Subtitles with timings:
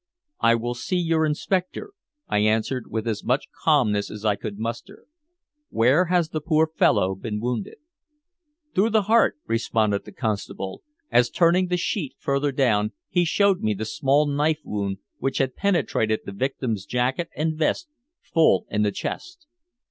[0.39, 1.91] "I will see your inspector,"
[2.27, 5.05] I answered with as much calmness as I could muster.
[5.69, 7.75] "Where has the poor fellow been wounded?"
[8.73, 13.75] "Through the heart," responded the constable, as turning the sheet further down he showed me
[13.75, 17.87] the small knife wound which had penetrated the victim's jacket and vest
[18.23, 19.45] full in the chest.